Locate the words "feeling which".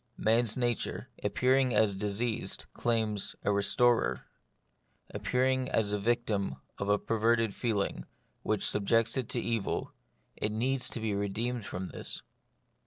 7.53-8.65